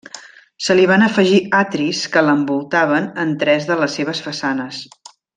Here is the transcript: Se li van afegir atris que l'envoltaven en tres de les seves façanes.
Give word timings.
Se 0.67 0.75
li 0.77 0.85
van 0.91 1.03
afegir 1.07 1.41
atris 1.59 2.01
que 2.15 2.23
l'envoltaven 2.27 3.07
en 3.25 3.35
tres 3.45 3.67
de 3.73 3.77
les 3.83 3.99
seves 3.99 4.23
façanes. 4.29 4.81